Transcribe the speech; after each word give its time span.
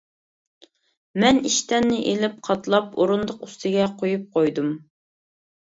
مەن 1.23 1.39
ئىشتاننى 1.49 1.99
ئېلىپ، 2.13 2.41
قاتلاپ 2.49 2.97
ئورۇندۇق 2.99 3.47
ئۈستىگە 3.49 3.87
قويۇپ 4.03 4.27
قويدۇم. 4.35 4.77